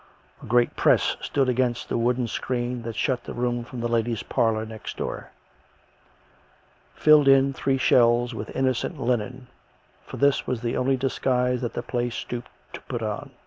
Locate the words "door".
4.97-5.29